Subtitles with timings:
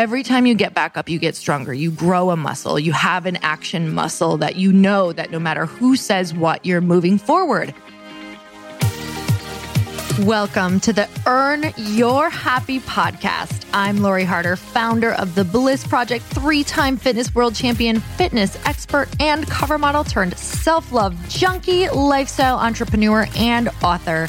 [0.00, 1.74] Every time you get back up, you get stronger.
[1.74, 2.78] You grow a muscle.
[2.78, 6.80] You have an action muscle that you know that no matter who says what, you're
[6.80, 7.74] moving forward.
[10.20, 13.66] Welcome to the Earn Your Happy podcast.
[13.74, 19.08] I'm Lori Harder, founder of the Bliss Project, three time fitness world champion, fitness expert,
[19.20, 24.28] and cover model turned self love junkie, lifestyle entrepreneur, and author.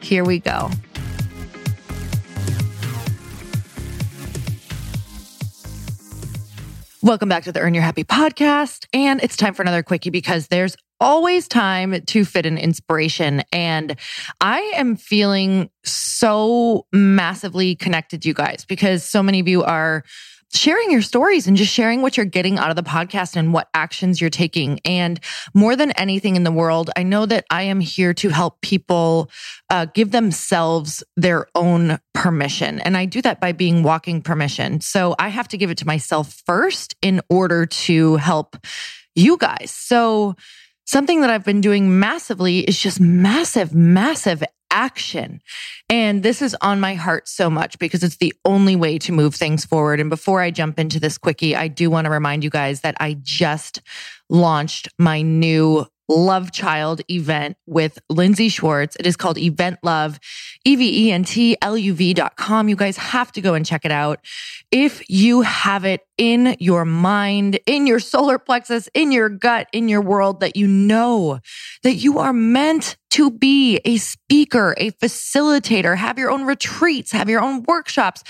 [0.00, 0.70] Here we go.
[7.02, 8.86] Welcome back to the Earn Your Happy podcast.
[8.92, 13.42] And it's time for another quickie because there's always time to fit in inspiration.
[13.52, 13.96] And
[14.40, 20.04] I am feeling so massively connected to you guys because so many of you are
[20.52, 23.68] sharing your stories and just sharing what you're getting out of the podcast and what
[23.74, 24.80] actions you're taking.
[24.84, 25.20] And
[25.54, 29.30] more than anything in the world, I know that I am here to help people
[29.70, 32.80] uh, give themselves their own permission.
[32.80, 34.80] And I do that by being walking permission.
[34.80, 38.56] So I have to give it to myself first in order to help
[39.14, 39.70] you guys.
[39.70, 40.36] So
[40.90, 44.42] something that I've been doing massively is just massive, massive
[44.72, 45.40] action.
[45.88, 49.36] And this is on my heart so much because it's the only way to move
[49.36, 50.00] things forward.
[50.00, 52.96] And before I jump into this quickie, I do want to remind you guys that
[52.98, 53.82] I just
[54.28, 58.96] launched my new love child event with Lindsay Schwartz.
[58.96, 60.18] It is called Event Love,
[60.64, 62.68] E V E N T L U V dot com.
[62.68, 64.20] You guys have to go and check it out.
[64.70, 69.88] If you have it in your mind, in your solar plexus, in your gut, in
[69.88, 71.40] your world that you know
[71.82, 77.28] that you are meant to be a speaker, a facilitator, have your own retreats, have
[77.28, 78.22] your own workshops,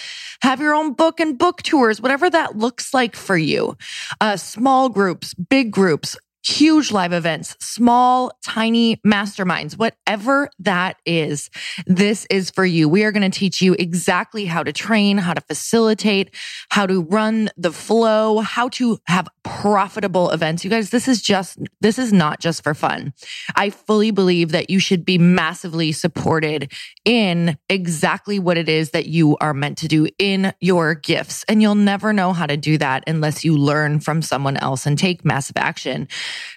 [0.43, 3.77] have your own book and book tours, whatever that looks like for you.
[4.21, 11.51] Uh, small groups, big groups, huge live events, small, tiny masterminds, whatever that is,
[11.87, 12.89] this is for you.
[12.89, 16.35] We are going to teach you exactly how to train, how to facilitate,
[16.71, 20.65] how to run the flow, how to have profitable events.
[20.65, 23.13] You guys, this is just, this is not just for fun.
[23.55, 26.73] I fully believe that you should be massively supported
[27.05, 31.45] in exactly what it is that you are meant to do in your gifts.
[31.49, 34.99] And you'll never know how to do that unless you learn from someone else and
[34.99, 36.09] take massive action.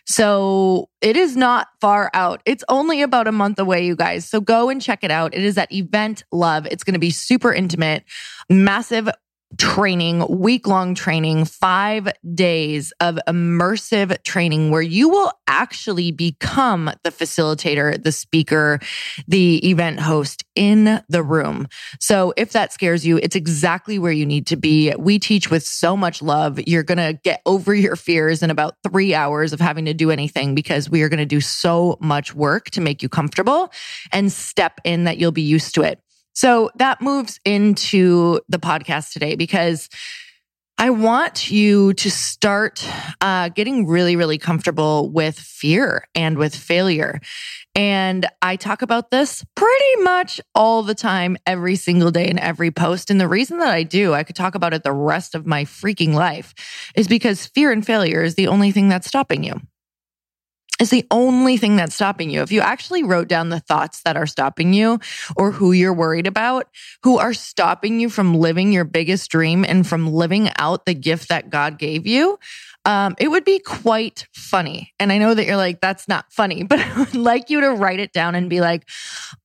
[0.06, 2.42] So it is not far out.
[2.46, 4.28] It's only about a month away, you guys.
[4.28, 5.34] So go and check it out.
[5.34, 6.66] It is at Event Love.
[6.68, 8.04] It's going to be super intimate,
[8.50, 9.10] massive
[9.58, 17.12] training, week long training, five days of immersive training where you will actually become the
[17.12, 18.80] facilitator, the speaker,
[19.28, 21.68] the event host in the room.
[22.00, 24.94] So if that scares you, it's exactly where you need to be.
[24.98, 26.60] We teach with so much love.
[26.66, 30.12] You're going to get over your fears in about three hours of having to do
[30.12, 33.72] anything because we are going to do so much work to make you comfortable
[34.12, 36.00] and step in that you'll be used to it.
[36.34, 39.90] So that moves into the podcast today because
[40.80, 42.86] I want you to start
[43.22, 47.22] uh, getting really, really comfortable with fear and with failure.
[47.76, 52.72] And I talk about this pretty much all the time, every single day in every
[52.72, 53.12] post.
[53.12, 55.64] And the reason that I do, I could talk about it the rest of my
[55.64, 56.54] freaking life,
[56.96, 59.62] is because fear and failure is the only thing that's stopping you
[60.84, 62.42] is the only thing that's stopping you.
[62.42, 65.00] If you actually wrote down the thoughts that are stopping you
[65.38, 66.68] or who you're worried about,
[67.04, 71.30] who are stopping you from living your biggest dream and from living out the gift
[71.30, 72.38] that God gave you,
[72.86, 74.94] um, it would be quite funny.
[75.00, 77.72] And I know that you're like, that's not funny, but I would like you to
[77.72, 78.88] write it down and be like,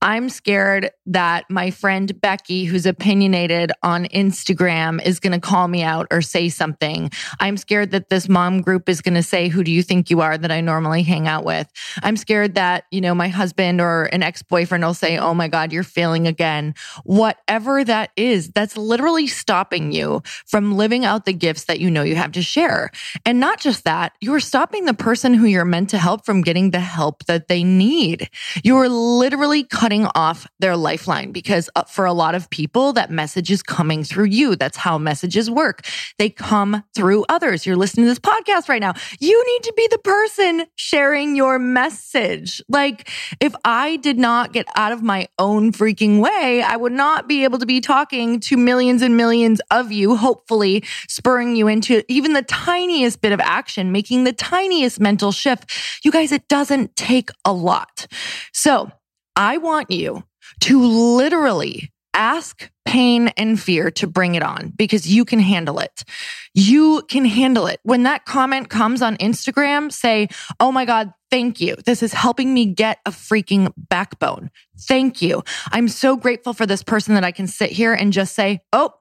[0.03, 5.83] I'm scared that my friend Becky, who's opinionated on Instagram, is going to call me
[5.83, 7.11] out or say something.
[7.41, 10.21] I'm scared that this mom group is going to say, Who do you think you
[10.21, 11.71] are that I normally hang out with?
[12.03, 15.47] I'm scared that, you know, my husband or an ex boyfriend will say, Oh my
[15.47, 16.75] God, you're failing again.
[17.05, 22.03] Whatever that is, that's literally stopping you from living out the gifts that you know
[22.03, 22.91] you have to share.
[23.25, 26.71] And not just that, you're stopping the person who you're meant to help from getting
[26.71, 28.31] the help that they need.
[28.65, 33.51] You're literally cutting off their lifeline because uh, for a lot of people, that message
[33.51, 34.57] is coming through you.
[34.57, 35.85] That's how messages work.
[36.19, 37.67] They come through others.
[37.67, 38.95] You're listening to this podcast right now.
[39.21, 42.63] You need to be the person sharing your message.
[42.69, 43.11] Like
[43.41, 47.45] if I did not get out of my own freaking way, I would not be
[47.45, 52.33] able to be talking to millions and millions of you, hopefully spurring you into even
[52.33, 55.71] the tiniest bit of action, making the tiniest mental shift.
[56.05, 58.07] You guys, it doesn't take a lot.
[58.53, 58.91] So
[59.37, 60.25] I want you
[60.61, 66.05] to literally ask pain and fear to bring it on because you can handle it.
[66.53, 67.81] You can handle it.
[67.83, 70.29] When that comment comes on Instagram, say,
[70.59, 71.77] Oh my God, thank you.
[71.87, 74.51] This is helping me get a freaking backbone.
[74.81, 75.43] Thank you.
[75.71, 78.93] I'm so grateful for this person that I can sit here and just say, Oh,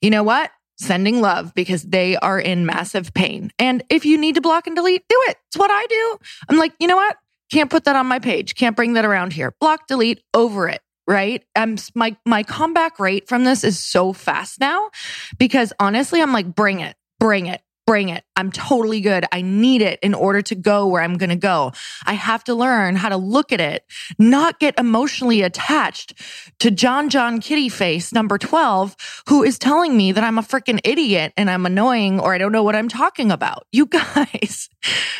[0.00, 0.50] you know what?
[0.76, 3.50] sending love because they are in massive pain.
[3.58, 5.36] And if you need to block and delete, do it.
[5.46, 6.18] It's what I do.
[6.48, 7.16] I'm like, you know what?
[7.52, 8.54] Can't put that on my page.
[8.54, 9.54] Can't bring that around here.
[9.60, 10.80] Block, delete, over it.
[11.06, 11.44] Right.
[11.54, 14.90] I'm my, my comeback rate from this is so fast now
[15.38, 18.24] because honestly, I'm like, bring it, bring it bring it.
[18.36, 19.26] I'm totally good.
[19.30, 21.72] I need it in order to go where I'm going to go.
[22.06, 23.84] I have to learn how to look at it,
[24.18, 26.14] not get emotionally attached
[26.60, 28.96] to John John Kitty Face number 12,
[29.28, 32.52] who is telling me that I'm a freaking idiot and I'm annoying or I don't
[32.52, 33.66] know what I'm talking about.
[33.72, 34.68] You guys,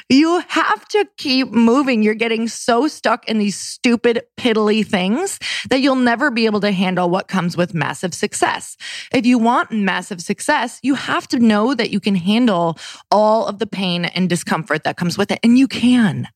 [0.08, 2.02] you have to keep moving.
[2.02, 5.38] You're getting so stuck in these stupid, piddly things
[5.70, 8.76] that you'll never be able to handle what comes with massive success.
[9.12, 12.78] If you want massive success, you have to know that you can handle
[13.10, 15.38] all of the pain and discomfort that comes with it.
[15.42, 16.28] And you can.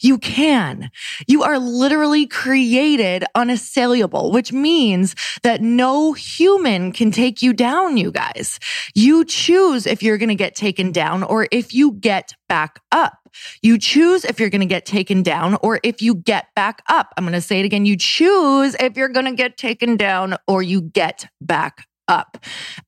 [0.00, 0.90] You can.
[1.26, 8.10] You are literally created unassailable, which means that no human can take you down, you
[8.10, 8.58] guys.
[8.94, 13.18] You choose if you're going to get taken down or if you get back up.
[13.62, 17.12] You choose if you're going to get taken down or if you get back up.
[17.16, 17.84] I'm going to say it again.
[17.84, 22.38] You choose if you're going to get taken down or you get back up.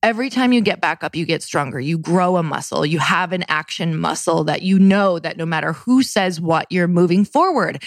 [0.03, 1.81] Every time you get back up, you get stronger.
[1.81, 2.85] You grow a muscle.
[2.85, 6.89] You have an action muscle that you know that no matter who says what, you're
[6.89, 7.83] moving forward.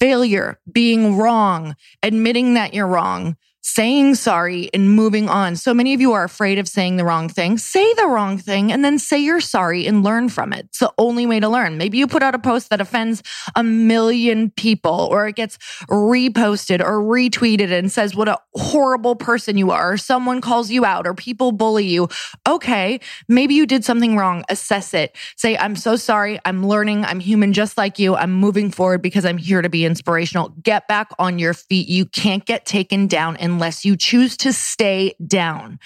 [0.00, 5.56] Failure, being wrong, admitting that you're wrong, saying sorry and moving on.
[5.56, 7.56] So many of you are afraid of saying the wrong thing.
[7.56, 10.66] Say the wrong thing and then say you're sorry and learn from it.
[10.66, 11.78] It's the only way to learn.
[11.78, 13.22] Maybe you put out a post that offends
[13.56, 15.56] a million people or it gets
[15.88, 20.84] reposted or retweeted and says what a horrible person you are or someone calls you
[20.84, 22.06] out or people bully you.
[22.46, 24.44] Okay, maybe you did something wrong.
[24.50, 25.16] Assess it.
[25.36, 26.38] Say, I'm so sorry.
[26.44, 27.06] I'm learning.
[27.06, 28.14] I'm human just like you.
[28.14, 30.50] I'm moving forward because I'm here to be inspirational.
[30.62, 31.88] Get back on your feet.
[31.88, 35.78] You can't get taken down and unless you choose to stay down.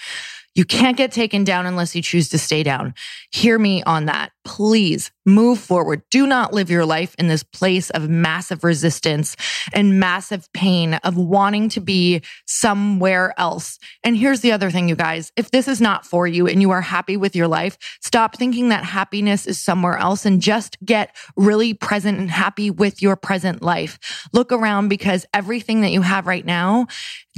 [0.59, 2.93] You can't get taken down unless you choose to stay down.
[3.31, 4.33] Hear me on that.
[4.43, 6.01] Please move forward.
[6.11, 9.37] Do not live your life in this place of massive resistance
[9.71, 13.79] and massive pain of wanting to be somewhere else.
[14.03, 15.31] And here's the other thing, you guys.
[15.37, 18.67] If this is not for you and you are happy with your life, stop thinking
[18.67, 23.61] that happiness is somewhere else and just get really present and happy with your present
[23.61, 24.27] life.
[24.33, 26.87] Look around because everything that you have right now,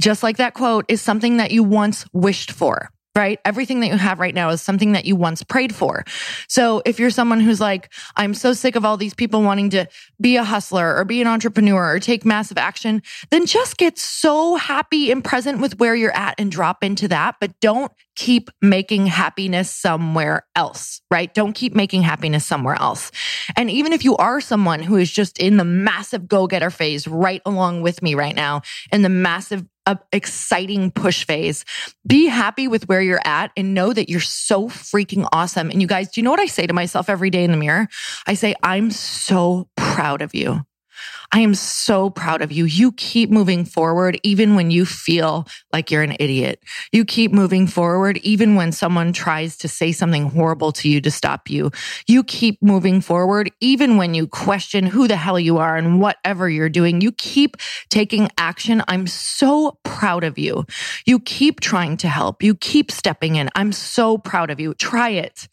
[0.00, 3.38] just like that quote, is something that you once wished for right?
[3.44, 6.04] Everything that you have right now is something that you once prayed for.
[6.48, 9.86] So if you're someone who's like, I'm so sick of all these people wanting to
[10.20, 14.56] be a hustler or be an entrepreneur or take massive action, then just get so
[14.56, 17.36] happy and present with where you're at and drop into that.
[17.38, 21.32] But don't keep making happiness somewhere else, right?
[21.32, 23.10] Don't keep making happiness somewhere else.
[23.56, 27.06] And even if you are someone who is just in the massive go getter phase
[27.06, 31.64] right along with me right now, in the massive a exciting push phase.
[32.06, 35.70] Be happy with where you're at and know that you're so freaking awesome.
[35.70, 37.56] And you guys, do you know what I say to myself every day in the
[37.56, 37.88] mirror?
[38.26, 40.64] I say, I'm so proud of you.
[41.32, 42.64] I am so proud of you.
[42.66, 46.62] You keep moving forward, even when you feel like you're an idiot.
[46.92, 51.10] You keep moving forward, even when someone tries to say something horrible to you to
[51.10, 51.70] stop you.
[52.06, 56.50] You keep moving forward, even when you question who the hell you are and whatever
[56.50, 57.00] you're doing.
[57.00, 57.56] You keep
[57.88, 58.82] taking action.
[58.88, 60.66] I'm so proud of you.
[61.06, 62.42] You keep trying to help.
[62.42, 63.50] You keep stepping in.
[63.54, 64.74] I'm so proud of you.
[64.74, 65.48] Try it.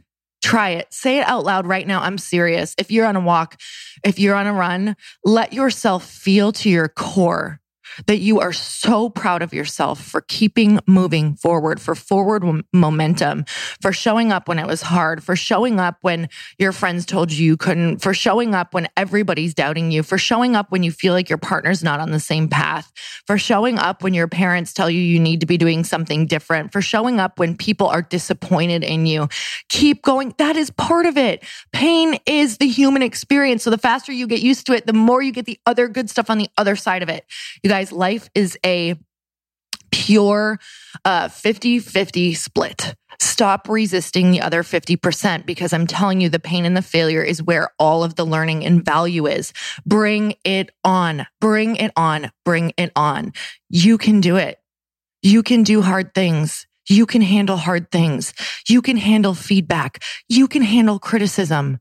[0.50, 0.91] Try it.
[0.91, 2.01] Say it out loud right now.
[2.01, 2.74] I'm serious.
[2.79, 3.62] If you're on a walk,
[4.03, 7.62] if you're on a run, let yourself feel to your core
[8.08, 13.46] that you are so proud of yourself for keeping moving forward, for forward momentum,
[13.82, 17.46] for showing up when it was hard, for showing up when your friends told you
[17.46, 21.13] you couldn't, for showing up when everybody's doubting you, for showing up when you feel
[21.13, 22.91] like your partner's not on the same path,
[23.25, 26.72] for showing up when your parents tell you you need to be doing something different,
[26.72, 29.27] for showing up when people are disappointed in you.
[29.70, 30.34] Keep going.
[30.38, 31.44] That is part of it.
[31.74, 33.63] Pain is the human experience.
[33.63, 36.10] So the faster you get used to it, the more you get the other good
[36.10, 37.25] stuff on the other side of it.
[37.63, 38.96] You guys, life is a
[39.91, 40.60] pure
[41.05, 42.96] uh, 50 50 split.
[43.19, 47.43] Stop resisting the other 50% because I'm telling you, the pain and the failure is
[47.43, 49.51] where all of the learning and value is.
[49.86, 53.34] Bring it on, bring it on, bring it on.
[53.69, 54.60] You can do it.
[55.22, 56.65] You can do hard things.
[56.88, 58.34] You can handle hard things.
[58.67, 60.01] You can handle feedback.
[60.29, 61.79] You can handle criticism.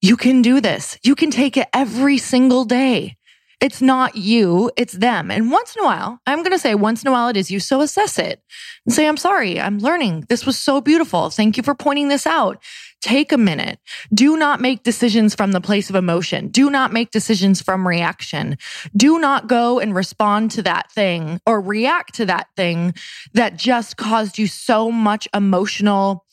[0.00, 0.98] You can do this.
[1.04, 3.16] You can take it every single day.
[3.60, 5.30] It's not you, it's them.
[5.30, 7.50] And once in a while, I'm going to say once in a while it is
[7.50, 7.58] you.
[7.58, 8.42] So assess it
[8.84, 10.26] and say, I'm sorry, I'm learning.
[10.28, 11.30] This was so beautiful.
[11.30, 12.62] Thank you for pointing this out.
[13.00, 13.78] Take a minute.
[14.12, 16.48] Do not make decisions from the place of emotion.
[16.48, 18.58] Do not make decisions from reaction.
[18.94, 22.94] Do not go and respond to that thing or react to that thing
[23.32, 26.26] that just caused you so much emotional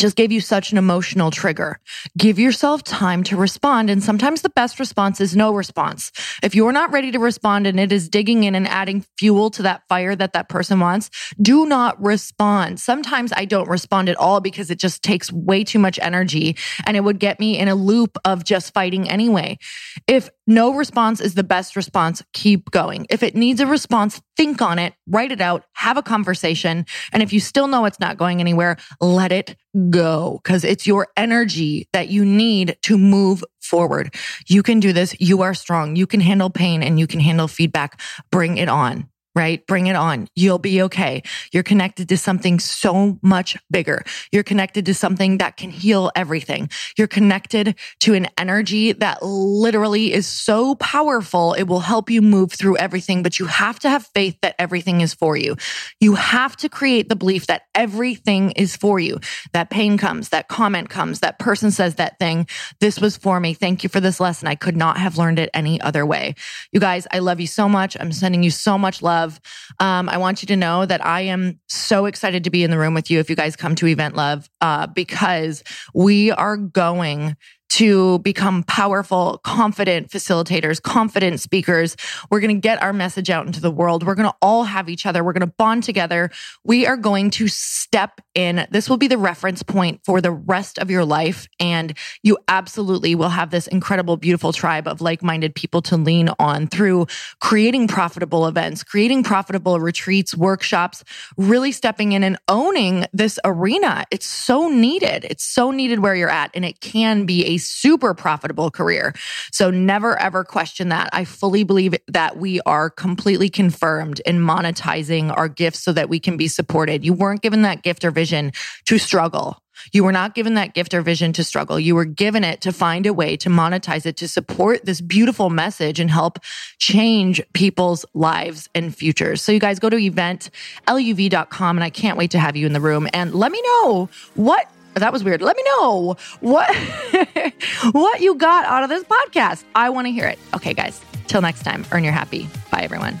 [0.00, 1.78] just gave you such an emotional trigger.
[2.16, 3.90] Give yourself time to respond.
[3.90, 6.12] And sometimes the best response is no response.
[6.42, 9.62] If you're not ready to respond and it is digging in and adding fuel to
[9.62, 11.10] that fire that that person wants,
[11.40, 12.80] do not respond.
[12.80, 16.96] Sometimes I don't respond at all because it just takes way too much energy and
[16.96, 19.58] it would get me in a loop of just fighting anyway.
[20.06, 23.06] If no response is the best response, keep going.
[23.10, 26.86] If it needs a response, think on it, write it out, have a conversation.
[27.12, 29.56] And if you still know it's not going anywhere, let it
[29.90, 34.14] go because it's your energy that you need to move forward.
[34.46, 35.16] You can do this.
[35.18, 35.96] You are strong.
[35.96, 38.00] You can handle pain and you can handle feedback.
[38.30, 39.64] Bring it on right?
[39.66, 40.28] Bring it on.
[40.34, 41.22] You'll be okay.
[41.52, 44.02] You're connected to something so much bigger.
[44.32, 46.70] You're connected to something that can heal everything.
[46.96, 51.52] You're connected to an energy that literally is so powerful.
[51.52, 55.02] It will help you move through everything, but you have to have faith that everything
[55.02, 55.56] is for you.
[56.00, 59.18] You have to create the belief that everything is for you.
[59.52, 62.46] That pain comes, that comment comes, that person says that thing.
[62.80, 63.52] This was for me.
[63.52, 64.48] Thank you for this lesson.
[64.48, 66.34] I could not have learned it any other way.
[66.72, 67.98] You guys, I love you so much.
[68.00, 69.40] I'm sending you so much love Love.
[69.80, 72.78] Um, I want you to know that I am so excited to be in the
[72.78, 75.64] room with you if you guys come to Event Love, uh, because
[75.94, 77.36] we are going
[77.68, 81.96] to become powerful, confident facilitators, confident speakers.
[82.30, 84.06] We're going to get our message out into the world.
[84.06, 85.24] We're going to all have each other.
[85.24, 86.30] We're going to bond together.
[86.64, 88.66] We are going to step in.
[88.70, 91.48] This will be the reference point for the rest of your life.
[91.58, 96.30] And you absolutely will have this incredible, beautiful tribe of like minded people to lean
[96.38, 97.06] on through
[97.40, 101.02] creating profitable events, creating profitable retreats, workshops,
[101.36, 104.04] really stepping in and owning this arena.
[104.10, 105.24] It's so needed.
[105.24, 106.50] It's so needed where you're at.
[106.54, 109.14] And it can be a super profitable career.
[109.52, 111.10] So never ever question that.
[111.12, 116.20] I fully believe that we are completely confirmed in monetizing our gifts so that we
[116.20, 117.04] can be supported.
[117.04, 118.52] You weren't given that gift or vision
[118.86, 119.62] to struggle.
[119.92, 121.78] You were not given that gift or vision to struggle.
[121.78, 125.50] You were given it to find a way to monetize it, to support this beautiful
[125.50, 126.38] message and help
[126.78, 129.42] change people's lives and futures.
[129.42, 132.80] So you guys go to eventluv.com and I can't wait to have you in the
[132.80, 135.42] room and let me know what that was weird.
[135.42, 136.74] Let me know what
[137.92, 139.64] what you got out of this podcast.
[139.74, 140.38] I want to hear it.
[140.54, 141.00] Okay, guys.
[141.26, 142.48] Till next time, earn your happy.
[142.70, 143.20] Bye everyone.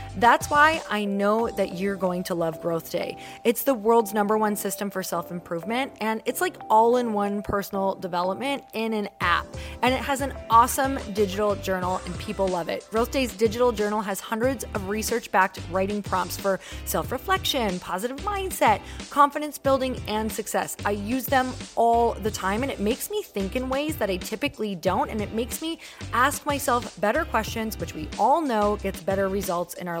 [0.17, 3.17] That's why I know that you're going to love Growth Day.
[3.45, 7.41] It's the world's number one system for self improvement, and it's like all in one
[7.41, 9.45] personal development in an app.
[9.81, 12.85] And it has an awesome digital journal, and people love it.
[12.91, 18.17] Growth Day's digital journal has hundreds of research backed writing prompts for self reflection, positive
[18.17, 20.75] mindset, confidence building, and success.
[20.85, 24.17] I use them all the time, and it makes me think in ways that I
[24.17, 25.79] typically don't, and it makes me
[26.11, 30.00] ask myself better questions, which we all know gets better results in our